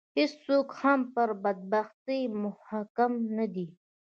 هېڅوک 0.17 0.67
هم 0.81 0.99
پر 1.13 1.29
بدبختي 1.43 2.19
محکوم 2.43 3.13
نه 3.37 3.45
دي 3.53 3.67